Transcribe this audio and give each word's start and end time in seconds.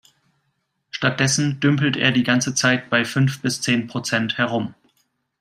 Stattdessen 0.89 1.59
dümpelt 1.59 1.95
er 1.95 2.11
die 2.11 2.23
ganze 2.23 2.55
Zeit 2.55 2.89
bei 2.89 3.05
fünf 3.05 3.39
bis 3.43 3.61
zehn 3.61 3.85
Prozent 3.85 4.39
herum. 4.39 4.73